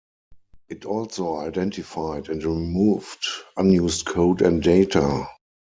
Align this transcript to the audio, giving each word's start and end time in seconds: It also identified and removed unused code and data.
It 0.67 0.83
also 0.85 1.35
identified 1.35 2.29
and 2.29 2.43
removed 2.43 3.23
unused 3.55 4.07
code 4.07 4.41
and 4.41 4.63
data. 4.63 5.27